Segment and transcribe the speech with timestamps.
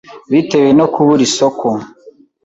[0.31, 1.67] bitewe no kubura isoko